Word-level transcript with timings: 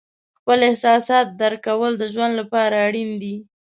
خپل 0.39 0.59
احساسات 0.69 1.27
درک 1.39 1.59
کول 1.67 1.91
د 1.97 2.03
ژوند 2.13 2.33
لپاره 2.39 2.75
اړین 2.87 3.09
دي. 3.21 3.35